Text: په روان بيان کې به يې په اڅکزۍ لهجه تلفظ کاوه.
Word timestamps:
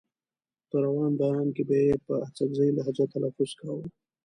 په 0.69 0.75
روان 0.85 1.11
بيان 1.21 1.47
کې 1.55 1.63
به 1.69 1.75
يې 1.85 1.93
په 2.05 2.13
اڅکزۍ 2.25 2.69
لهجه 2.77 3.05
تلفظ 3.13 3.49
کاوه. 3.59 3.85